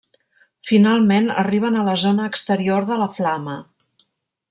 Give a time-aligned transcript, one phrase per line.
[0.69, 3.61] Finalment arriben a la zona exterior de la flama.